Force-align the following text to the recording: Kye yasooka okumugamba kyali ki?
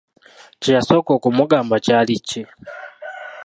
Kye 0.61 0.71
yasooka 0.75 1.11
okumugamba 1.17 1.75
kyali 1.85 2.15
ki? 2.27 2.41